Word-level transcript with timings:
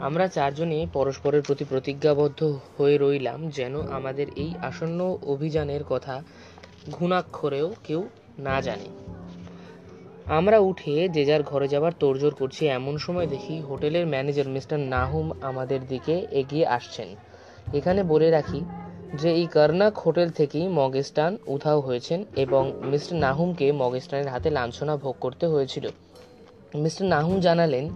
আমরা 0.00 0.28
চারজনে 0.28 0.86
পরস্পরের 0.92 1.42
প্রতি 1.42 1.64
প্রতিজ্ঞাবদ্ধ 1.64 2.58
হয়ে 2.78 2.98
রইলাম 2.98 3.50
যেন 3.50 3.80
আমাদের 3.80 4.26
এই 4.36 4.52
আসন্ন 4.62 5.18
অভিযানের 5.26 5.80
কথা 5.88 6.22
ঘুণাক্ষরেও 6.90 7.74
কেউ 7.84 8.08
না 8.38 8.60
জানে। 8.60 8.88
আমরা 10.26 10.58
উঠে 10.58 11.08
যে 11.08 11.24
যার 11.24 11.42
ঘরে 11.42 11.68
যাবার 11.68 11.92
তোড়জোড় 11.98 12.34
করছি, 12.38 12.66
এমন 12.66 12.98
সময় 12.98 13.26
দেখি 13.26 13.60
হোটেলের 13.60 14.06
ম্যানেজার 14.06 14.48
মিস্টার 14.48 14.80
নাহুম 14.80 15.32
আমাদের 15.42 15.80
দিকে 15.88 16.26
এগিয়ে 16.30 16.66
আসছেন। 16.66 17.08
এখানে 17.72 18.02
বলে 18.02 18.30
রাখি 18.30 18.64
যে 19.14 19.34
এই 19.34 19.46
কর্নাক 19.46 19.98
হোটেল 19.98 20.28
থেকেই 20.30 20.68
মগেস্টান 20.68 21.36
উধাও 21.46 21.80
হয়েছেন 21.80 22.24
এবং 22.36 22.72
মিস্টার 22.82 23.16
নাহুমকে 23.16 23.72
মগেস্টানের 23.72 24.28
হাতে 24.28 24.50
লাঞ্ছনা 24.50 24.96
ভোগ 24.96 25.14
করতে 25.20 25.46
হয়েছিল। 25.46 25.88
মিস্টার 26.74 27.06
নাহুম 27.06 27.40
জানালেন 27.40 27.90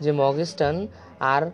যে 0.00 0.12
মগেস্টান 0.12 0.86
আর 1.20 1.50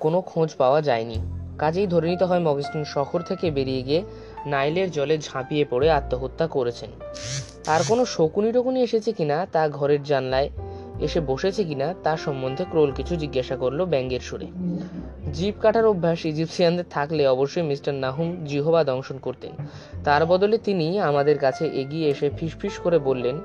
কোনো 0.00 0.20
খোঁজ 0.20 0.54
পাওয়া 0.54 0.82
যায়নি। 0.82 1.16
কাজেই 1.58 1.86
ধরে 1.86 2.08
নিতে 2.08 2.24
হয় 2.24 2.40
মগেস্টান 2.40 2.84
শহর 2.84 3.20
থেকে 3.20 3.50
বেরিয়ে 3.50 3.82
গিয়ে 3.82 4.02
নাইলের 4.46 4.90
জলে 4.90 5.18
ঝাঁপিয়ে 5.18 5.64
পড়ে 5.64 5.90
আত্মহত্যা 5.90 6.46
করেছেন। 6.46 6.90
তার 7.64 7.80
কোনো 7.88 8.04
শকুনি 8.04 8.52
টকুনি 8.52 8.82
এসেছে 8.82 9.12
কিনা, 9.12 9.46
তা 9.52 9.68
ঘরের 9.68 10.02
জানলায় 10.02 10.50
এসে 11.00 11.20
বসেছে 11.20 11.64
কিনা 11.64 11.94
তার 12.02 12.16
সম্বন্ধে 12.16 12.64
ক্রোল 12.64 12.92
কিছু 12.92 13.16
জিজ্ঞাসা 13.16 13.56
করল 13.56 13.84
ব্যঙ্গের 13.84 14.20
সুরে। 14.20 14.46
জিপ 15.32 15.54
কাটার 15.60 15.86
অভ্যাস 15.86 16.24
ইজিপসিয়ানদের 16.24 16.84
থাকলে 16.90 17.26
অবশ্যই 17.26 17.62
মিস্টার 17.62 17.94
নাহুম 17.94 18.44
জিহবা 18.44 18.84
দংশন 18.84 19.18
করতেন। 19.18 19.50
তার 20.04 20.26
বদলে 20.26 20.58
তিনি 20.58 21.00
আমাদের 21.00 21.38
কাছে 21.38 21.66
এগিয়ে 21.66 22.08
এসে 22.08 22.30
ফিসফিস 22.36 22.78
করে 22.78 22.98
বললেন, 22.98 23.40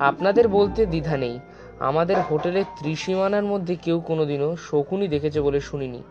আপনাদের 0.00 0.48
বলতে 0.48 0.86
দ্বিধা 0.86 1.16
নেই। 1.16 1.38
আমাদের 1.80 2.16
হোটেলের 2.30 2.64
ত্রিসীমানার 2.78 3.44
মধ্যে 3.44 3.76
কেউ 3.76 4.00
কোনোদিনও 4.00 4.56
শকুনি 4.56 5.08
দেখেছে 5.08 5.40
বলে 5.40 5.60
শুনিনি। 5.60 6.02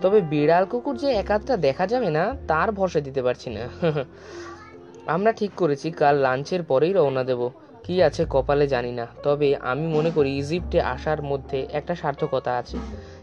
তবে 0.00 0.20
বিড়াল 0.20 0.64
কুকুর 0.64 0.96
যে 0.96 1.10
একাধটা 1.10 1.56
দেখা 1.56 1.86
যাবে 1.86 2.10
না, 2.10 2.36
তার 2.48 2.72
ভরসা 2.72 3.00
দিতে 3.00 3.22
পারছি 3.22 3.50
না। 3.50 3.68
আমরা 5.06 5.32
ঠিক 5.32 5.50
করেছি, 5.56 5.90
কাল 5.90 6.16
লাঞ্চের 6.16 6.62
পরেই 6.62 6.92
রওনা 6.92 7.24
দেব। 7.24 7.50
কি 7.84 8.02
আছে 8.02 8.26
কপালে 8.30 8.66
জানি 8.66 8.92
না, 8.92 9.06
তবে 9.22 9.56
আমি 9.56 9.86
মনে 9.86 10.10
করি 10.10 10.38
ইজিপ্টে 10.38 10.80
আসার 10.80 11.22
মধ্যে 11.22 11.66
একটা 11.72 11.94
সার্থকতা 11.94 12.56
আছে। 12.56 12.76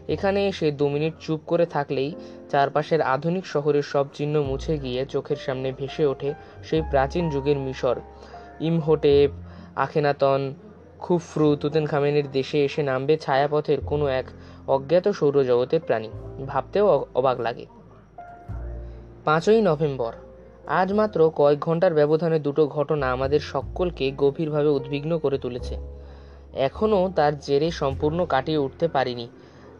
এখানে 0.08 0.48
এসে 0.48 0.70
দু 0.70 0.88
মিনিট 0.88 1.14
চুপ 1.20 1.40
করে 1.46 1.66
থাকলেই 1.66 2.14
চারপাশের 2.50 3.02
আধুনিক 3.02 3.46
শহরের 3.46 3.82
সব 3.82 4.06
চিহ্ন 4.14 4.42
মুছে 4.42 4.78
গিয়ে 4.78 5.06
চোখের 5.06 5.36
সামনে 5.36 5.72
ভেসে 5.72 6.06
ওঠে 6.06 6.34
সেই 6.64 6.82
প্রাচীন 6.90 7.30
যুগের 7.30 7.58
মিশর। 7.58 8.00
ইমহোটেপ, 8.60 9.30
আখেনাতন 9.76 10.54
খুফরু 11.00 11.56
তুতেনখামেনের 11.56 12.30
দেশে 12.32 12.64
এসে 12.64 12.82
নামবে 12.82 13.16
ছায়াপথের 13.16 13.80
কোনো 13.80 14.06
এক 14.06 14.24
অজ্ঞাত 14.68 15.08
সৌরজগতের 15.08 15.80
প্রাণী। 15.80 16.08
ভাবতেও 16.46 17.06
অবাক 17.14 17.40
লাগে। 17.40 17.66
পাঁচই 19.24 19.60
নভেম্বর। 19.60 20.12
আজ 20.66 20.92
মাত্র 20.92 21.30
কয়েক 21.36 21.60
ঘণ্টার 21.60 21.94
ব্যবধানে 21.94 22.38
দুটো 22.38 22.66
ঘটনা 22.66 23.12
আমাদের 23.12 23.40
সকলকে 23.40 24.12
গভীরভাবে 24.16 24.68
উদ্বিগ্ন 24.68 25.18
করে 25.18 25.38
তুলেছে। 25.38 25.76
এখনও 26.52 27.12
তার 27.16 27.38
জেরে 27.38 27.70
সম্পূর্ণ 27.70 28.26
কাটিয়ে 28.26 28.58
উঠতে 28.58 28.88
পারিনি। 28.88 29.28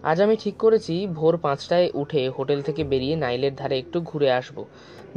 আজ 0.02 0.22
আমি 0.22 0.36
ঠিক 0.36 0.56
করেছি, 0.56 1.06
ভোর 1.06 1.36
পাঁচটায় 1.36 1.90
উঠে 1.94 2.28
হোটেল 2.28 2.62
থেকে 2.62 2.84
বেরিয়ে 2.84 3.16
নাইলের 3.16 3.54
ধারে 3.54 3.78
একটু 3.78 4.00
ঘুরে 4.00 4.32
আসব। 4.32 4.64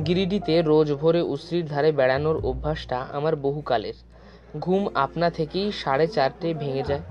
গিরিডিতে 0.08 0.62
রোজ 0.62 0.94
ভোরে 0.94 1.22
উশ্রির 1.22 1.66
ধারে 1.66 1.92
বেড়ানোর 1.92 2.46
অভ্যাসটা 2.46 3.00
আমার 3.00 3.36
বহুকালের। 3.36 3.94
ঘুম 4.60 4.88
আপনা 4.94 5.30
থেকেই 5.30 5.72
সাড়ে 5.72 6.08
চারটে 6.08 6.54
ভেঙে 6.54 6.84
যায়। 6.84 7.02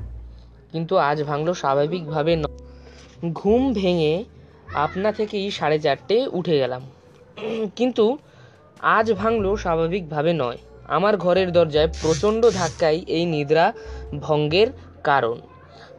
কিন্তু 0.72 0.97
আজ 0.97 1.22
ভাঙলো 1.22 1.54
স্বাভাবিকভাবে 1.54 2.36
ন- 2.36 2.58
ঘুম 3.32 3.72
ভেঙে 3.72 4.25
আপনা 4.75 5.12
থেকেই 5.12 5.50
সাড়ে 5.50 5.78
চারটে 5.78 6.26
উঠে 6.32 6.58
গেলাম। 6.58 6.82
কিন্তু 7.76 8.19
আজ 8.81 9.12
ভাঙলো 9.12 9.56
স্বাভাবিকভাবে 9.56 10.32
নয়। 10.32 10.58
আমার 10.88 11.16
ঘরের 11.16 11.52
দরজায় 11.52 11.88
প্রচণ্ড 12.02 12.50
ধাক্কাই 12.50 13.04
এই 13.06 13.26
নিদ্রা 13.26 13.72
ভঙ্গের 14.20 14.66
কারণ। 15.04 15.41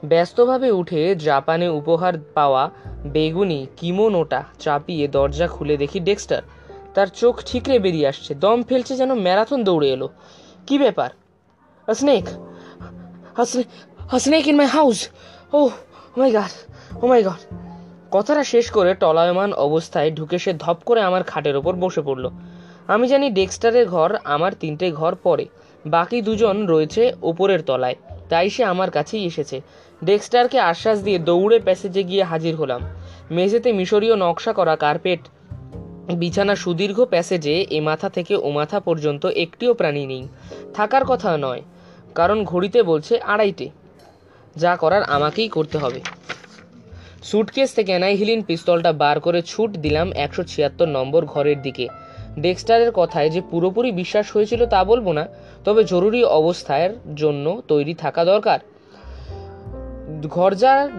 ব্যস্তভাবে 0.06 0.72
উঠে 0.72 1.16
জাপানে 1.16 1.68
উপহার 1.68 2.14
পাওয়া 2.34 2.70
বেগুনি, 3.06 3.68
কিমোনোটা 3.78 4.44
চাপিয়ে 4.60 5.08
দরজা 5.08 5.48
খুলে 5.48 5.78
দেখি 5.78 6.00
ডেক্সটার। 6.00 6.42
তার 6.94 7.08
চোখ 7.08 7.42
ঠিকরে 7.46 7.80
বেরিয়ে 7.80 8.08
আসছে। 8.08 8.36
দম 8.36 8.64
ফেলছে 8.64 8.96
যেন 8.96 9.14
ম্যারাথন 9.14 9.64
দৌড়ে 9.64 9.90
এলো। 9.90 10.10
কি 10.68 10.80
ব্যাপার? 10.80 11.10
Snake 11.88 12.26
snake 14.20 14.48
in 14.48 14.56
my 14.56 14.68
house 14.68 15.08
oh 15.54 15.70
my 16.18 16.32
god 16.32 16.54
oh 17.02 17.08
my 17.08 17.24
god 17.24 17.42
কথাটা 18.12 18.44
শেষ 18.44 18.66
করে 18.72 18.92
টলায়মান 18.94 19.54
অবস্থায় 19.54 20.12
ঢুকে 20.12 20.38
সে 20.38 20.54
ধপ 20.54 20.78
করে 20.86 21.02
আমার 21.02 21.24
খাটের 21.24 21.56
ওপর 21.56 21.74
বসে 21.76 22.02
পড়ল। 22.02 22.30
আমি 22.88 23.08
জানি 23.08 23.30
ডেক্সটারের 23.30 23.86
ঘর 23.88 24.10
আমার 24.24 24.52
তিনটে 24.60 24.92
ঘর 24.92 25.16
পরে 25.16 25.46
বাকি 25.86 26.22
দুজন 26.22 26.68
রয়েছে 26.68 27.14
ওপরের 27.22 27.62
তলায়। 27.62 27.96
তাই 28.30 28.50
সে 28.50 28.64
আমার 28.64 28.92
কাছেই 28.92 29.24
এসেছে। 29.26 29.62
ডেক্সটারকে 30.04 30.60
আশ্বাস 30.60 30.98
দিয়ে 31.04 31.20
দৌড়ে 31.20 31.60
প্যাসেজে 31.60 32.04
গিয়ে 32.04 32.24
হাজির 32.24 32.56
হলাম। 32.56 32.82
মেঝেতে 33.32 33.70
মিশরীয় 33.74 34.16
নকশা 34.16 34.54
করা 34.54 34.76
কার্পেট 34.76 35.20
বিছানা 36.08 36.56
সুদীর্ঘ 36.56 37.04
প্যাসেজে 37.04 37.66
এ 37.70 37.82
মাথা 37.82 38.10
থেকে 38.10 38.36
ও 38.36 38.50
মাথা 38.50 38.80
পর্যন্ত 38.80 39.26
একটিও 39.26 39.74
প্রাণী 39.74 40.06
নেই। 40.06 40.28
থাকার 40.74 41.06
কথা 41.06 41.38
নয়, 41.38 41.62
কারণ 42.16 42.44
ঘড়িতে 42.44 42.84
বলছে 42.84 43.20
আড়াইটে। 43.20 43.70
যা 44.56 44.76
করার 44.76 45.04
আমাকেই 45.04 45.48
করতে 45.48 45.78
হবে। 45.78 46.02
সুটকেস 47.24 47.74
থেকে 47.74 47.92
অ্যানাইহিলিন 47.92 48.42
পিস্তলটা 48.42 48.92
বার 48.92 49.20
করে 49.20 49.42
ছুট 49.42 49.72
দিলাম 49.72 50.12
একশো 50.12 50.44
ছিয়াত্তর 50.44 50.88
নম্বর 50.88 51.26
ঘরের 51.26 51.62
দিকে। 51.62 51.88
ডেক্সটারের 52.40 52.92
কথায় 52.92 53.30
যে 53.30 53.42
পুরোপুরি 53.52 53.92
বিশ্বাস 53.92 54.32
হয়েছিল 54.32 54.66
তা 54.66 54.84
বলব 54.84 55.12
না, 55.12 55.28
তবে 55.66 55.84
জরুরি 55.84 56.24
অবস্থার 56.24 57.16
জন্য 57.16 57.62
তৈরি 57.68 57.94
থাকা 57.94 58.26
দরকার। 58.26 58.60
ঘরজা 60.28 60.90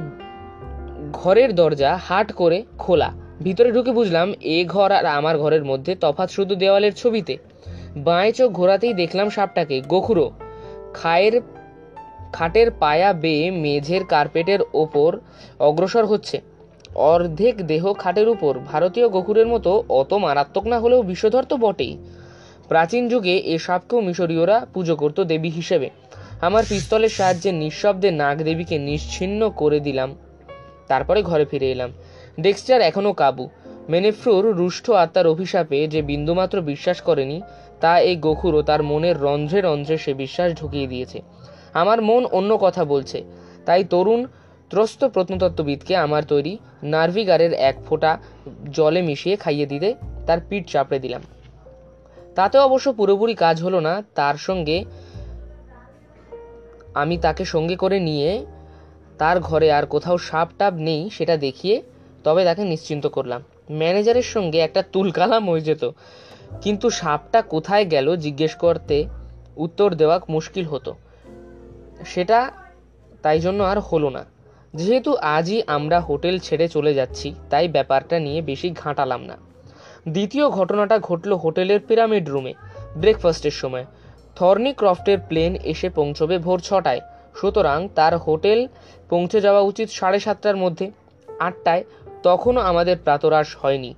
ঘরের 1.12 1.54
দরজা 1.54 2.00
হাট 2.04 2.32
করে 2.32 2.62
খোলা। 2.78 3.23
ভিতরে 3.44 3.70
ঢুকে 3.72 3.92
বুঝলাম 3.92 4.32
এ 4.40 4.64
ঘর 4.64 4.92
আর 4.92 5.06
আমার 5.06 5.38
ঘরের 5.38 5.64
মধ্যে 5.64 5.92
তফাৎ 6.00 6.30
শুধু 6.30 6.54
দেওয়ালের 6.54 6.92
ছবিতে। 6.92 7.34
বাঁয়ে 7.96 8.32
চোখ 8.32 8.52
ঘোরাতেই 8.52 8.94
দেখলাম 8.94 9.30
সাপটাকে, 9.30 9.76
গোখুরো। 9.80 10.26
খায়ের 10.94 11.40
খাটের 12.32 12.68
পায়া 12.70 13.12
বেয়ে 13.12 13.50
মেঝের 13.50 14.04
কার্পেটের 14.04 14.60
ওপর 14.74 15.10
অগ্রসর 15.60 16.04
হচ্ছে। 16.06 16.40
অর্ধেক 16.94 17.66
দেহ 17.66 17.92
খাটের 17.92 18.28
উপর। 18.28 18.58
ভারতীয় 18.72 19.08
গোকুরের 19.08 19.46
মতো 19.46 19.84
অত 19.88 20.12
মারাত্মক 20.14 20.64
না 20.66 20.78
হলেও 20.80 21.02
বিষধর 21.02 21.44
তো 21.44 21.56
বটেই। 21.56 21.92
প্রাচীন 22.68 23.08
যুগে 23.08 23.34
এ 23.36 23.58
সাপকেও 23.58 24.00
মিশরীয়রা 24.00 24.66
পুজো 24.74 24.96
করত 24.96 25.20
দেবী 25.20 25.50
হিসেবে। 25.50 25.90
আমার 26.40 26.64
পিস্তলের 26.68 27.08
সাহায্যে 27.08 27.52
নিঃশব্দে 27.52 28.10
নাগ 28.10 28.36
দেবীকে 28.42 28.76
নিশ্চিহ্ন 28.78 29.40
করে 29.50 29.78
দিলাম। 29.80 30.10
তারপরে 30.88 31.22
ঘরে 31.22 31.44
ফিরে 31.44 31.68
এলাম। 31.72 31.90
ডেক্সটার 32.40 32.80
এখনও 32.80 33.12
কাবু। 33.12 33.48
মেনেফ্রুর 33.88 34.56
রুষ্ট 34.56 34.90
আত্মার 34.90 35.26
অভিশাপে 35.26 35.86
যে 35.86 36.02
বিন্দুমাত্র 36.02 36.60
বিশ্বাস 36.60 37.00
করেনি, 37.00 37.42
তা 37.80 38.00
এই 38.00 38.16
গোখুরও 38.16 38.62
তার 38.62 38.82
মনের 38.82 39.20
রন্ধ্রে 39.20 39.60
রন্ধ্রে 39.60 39.98
সে 39.98 40.14
বিশ্বাস 40.14 40.52
ঢুকিয়ে 40.54 40.86
দিয়েছে। 40.86 41.22
আমার 41.74 42.02
মন 42.02 42.26
অন্য 42.26 42.58
কথা 42.60 42.84
বলছে। 42.84 43.22
তাই 43.66 43.84
তরুণ 43.84 44.26
ত্রস্ত 44.70 45.04
প্রত্নতত্ত্ববিদকে 45.04 45.96
আমার 45.96 46.22
তৈরি 46.22 46.58
নার্ভিগারের 46.82 47.52
এক 47.52 47.76
ফোঁটা 47.88 48.18
জলে 48.72 49.02
মিশিয়ে 49.02 49.36
খাইয়ে 49.36 49.66
দিতে 49.66 49.94
তার 50.26 50.38
পিঠ 50.48 50.68
চাপড়ে 50.72 50.98
দিলাম। 50.98 51.20
তাতে 52.34 52.58
অবশ্য 52.58 52.92
পুরোপুরি 52.92 53.34
কাজ 53.34 53.62
হলো 53.62 53.80
না, 53.80 54.02
তার 54.14 54.34
সঙ্গে 54.34 54.84
আমি 56.94 57.18
তাকে 57.18 57.44
সঙ্গে 57.44 57.76
করে 57.76 58.00
নিয়ে 58.00 58.46
তার 59.18 59.40
ঘরে 59.40 59.72
আর 59.72 59.86
কোথাও 59.86 60.18
সাপ 60.18 60.48
টাপ 60.58 60.74
নেই 60.74 61.10
সেটা 61.10 61.36
দেখিয়ে 61.36 61.82
তবে 62.24 62.44
তাকে 62.44 62.64
নিশ্চিন্ত 62.64 63.06
করলাম। 63.06 63.42
ম্যানেজারের 63.70 64.22
সঙ্গে 64.22 64.58
একটা 64.58 64.82
তুলকালাম 64.92 65.50
হয়ে 65.50 65.60
যেত। 65.60 65.90
কিন্তু 66.60 66.90
সাপটা 66.90 67.42
কোথায় 67.42 67.84
গেল 67.84 68.16
জিজ্ঞেস 68.16 68.54
করতে 68.54 69.04
উত্তর 69.56 69.94
দেওয়া 69.94 70.20
মুশকিল 70.28 70.64
হতো। 70.64 70.94
সেটা 72.06 72.50
তাই 73.22 73.40
জন্য 73.40 73.64
আর 73.64 73.80
হলো 73.80 74.10
না। 74.10 74.24
যেহেতু 74.74 75.16
আজই 75.16 75.62
আমরা 75.66 76.00
হোটেল 76.00 76.38
ছেড়ে 76.38 76.68
চলে 76.68 76.94
যাচ্ছি, 76.94 77.34
তাই 77.50 77.68
ব্যাপারটা 77.68 78.18
নিয়ে 78.18 78.42
বেশি 78.42 78.70
ঘাঁটালাম 78.70 79.22
না। 79.22 79.36
দ্বিতীয় 80.08 80.48
ঘটনাটা 80.48 80.98
ঘটলো 80.98 81.36
হোটেলের 81.36 81.80
পিরামিড 81.80 82.28
রুমে, 82.28 82.54
ব্রেকফাস্টের 82.96 83.50
সময়। 83.50 83.86
থর্নি 84.36 84.72
ক্রফটের 84.72 85.18
প্লেন 85.28 85.54
এসে 85.54 85.90
পৌঁছবে 85.90 86.38
ভোর 86.38 86.60
ছটায়। 86.60 87.00
সুতরাং 87.34 87.88
তার 87.94 88.18
হোটেল 88.18 88.68
পৌঁছে 89.08 89.40
যাওয়া 89.40 89.60
উচিত 89.60 89.90
সাড়ে 89.90 90.20
সাতটার 90.20 90.56
মধ্যে। 90.56 90.90
আটটায় 91.38 91.84
তখনও 92.26 92.60
আমাদের 92.70 92.96
প্রাতরাশ 93.04 93.48
হয়নি। 93.62 93.92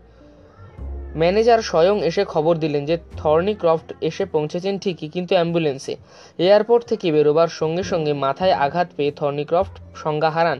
ম্যানেজার 1.21 1.61
স্বয়ং 1.63 1.97
এসে 2.11 2.23
খবর 2.25 2.55
দিলেন 2.65 2.83
যে 2.91 2.97
থর্নি 3.21 3.55
ক্রফট 3.63 3.89
এসে 4.09 4.25
পৌঁছেছেন 4.35 4.75
ঠিকই, 4.79 5.09
কিন্তু 5.15 5.33
অ্যাম্বুলেন্সে। 5.35 5.95
এয়ারপোর্ট 6.39 6.83
থেকে 6.91 7.07
বেরোবার 7.13 7.51
সঙ্গে 7.61 7.83
সঙ্গে 7.83 8.13
মাথায় 8.25 8.55
আঘাত 8.65 8.89
পেয়ে 8.97 9.13
থর্নি 9.19 9.45
ক্রফট 9.51 9.75
সংজ্ঞা 10.03 10.31
হারান। 10.31 10.59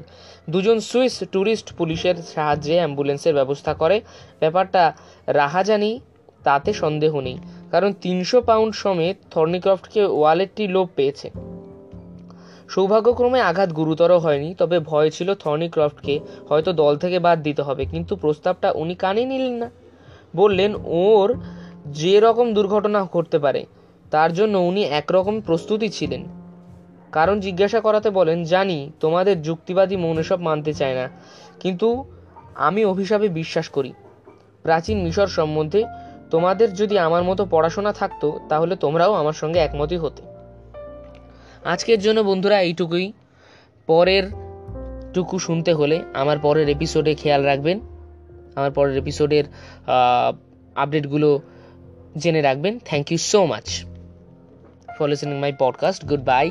দুজন 0.51 0.79
সুইস 0.81 1.15
ট্যুরিস্ট 1.33 1.69
পুলিশের 1.79 2.17
সাহায্যে 2.35 2.75
অ্যাম্বুলেন্সের 2.81 3.35
ব্যবস্থা 3.35 3.73
করে। 3.75 3.97
ব্যাপারটা 4.41 4.83
রাহাজানি, 5.39 5.93
তাতে 6.45 6.71
সন্দেহ 6.83 7.13
নেই, 7.21 7.39
কারণ 7.73 7.91
তিনশো 8.05 8.39
পাউন্ড 8.49 8.73
সমেত 8.83 9.17
থর্নিক্রফটকে 9.31 10.03
ওয়ালেটটি 10.19 10.65
লোপ 10.75 10.89
পেয়েছে। 10.97 11.29
সৌভাগ্যক্রমে 12.69 13.41
আঘাত 13.41 13.73
গুরুতর 13.73 14.11
হয়নি, 14.19 14.55
তবে 14.59 14.79
ভয় 14.81 15.11
ছিল 15.11 15.35
থর্নিক্রফটকে 15.35 16.21
হয়তো 16.49 16.73
দল 16.73 16.97
থেকে 16.97 17.19
বাদ 17.19 17.43
দিতে 17.43 17.63
হবে, 17.63 17.85
কিন্তু 17.85 18.17
প্রস্তাবটা 18.17 18.73
উনি 18.73 18.95
কানে 18.95 19.25
নিলেন 19.25 19.53
না। 19.53 19.71
বললেন, 20.37 20.75
ওর 20.85 21.35
যে 21.87 22.21
রকম 22.21 22.55
দুর্ঘটনা 22.55 23.09
ঘটতে 23.13 23.39
পারে, 23.39 23.67
তার 24.11 24.33
জন্য 24.33 24.59
উনি 24.59 24.83
একরকম 24.83 25.41
প্রস্তুতি 25.41 25.89
ছিলেন। 25.89 26.23
কারণ 27.13 27.41
জিজ্ঞাসা 27.41 27.81
করাতে 27.81 28.11
বলেন, 28.11 28.45
জানি, 28.45 28.91
তোমাদের 29.01 29.43
যুক্তিবাদী 29.43 29.97
মন 29.97 30.19
এসব 30.19 30.41
মানতে 30.41 30.73
চায় 30.73 30.95
না, 30.95 31.09
কিন্তু 31.61 32.05
আমি 32.55 32.85
অভিশাপে 32.85 33.29
বিশ্বাস 33.29 33.69
করি। 33.69 33.93
প্রাচীন 34.63 35.03
মিশর 35.03 35.27
সম্বন্ধে 35.27 35.85
তোমাদের 36.31 36.75
যদি 36.75 36.99
আমার 36.99 37.23
মতো 37.25 37.47
পড়াশোনা 37.51 37.93
থাকতো, 37.93 38.41
তাহলে 38.49 38.77
তোমরাও 38.77 39.13
আমার 39.13 39.33
সঙ্গে 39.33 39.59
একমতই 39.59 39.97
হতে। 39.97 40.36
আজকের 41.67 42.01
জন্য 42.01 42.21
বন্ধুরা 42.21 42.61
এইটুকুই। 42.61 43.13
পরের 43.87 44.23
টুকু 45.15 45.39
শুনতে 45.39 45.73
হলে 45.73 46.03
আমার 46.15 46.39
পরের 46.39 46.69
এপিসোডে 46.69 47.15
খেয়াল 47.15 47.43
রাখবেন। 47.43 47.81
আমার 48.55 48.71
পরের 48.71 48.97
এপিসোডের 48.97 49.45
আপডেটগুলো 50.77 51.43
জেনে 52.19 52.41
রাখবেন। 52.43 52.79
Thank 52.85 53.13
you 53.13 53.19
so 53.19 53.47
much 53.47 53.85
for 54.99 55.09
listening 55.09 55.39
my 55.39 55.53
podcast 55.59 56.05
goodbye 56.21 56.51